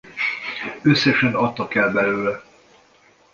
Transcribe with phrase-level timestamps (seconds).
[0.81, 2.43] Összesen adtak el belőle.